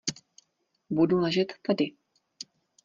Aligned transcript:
Budu 0.89 1.19
ležet 1.19 1.53
tady. 1.61 1.91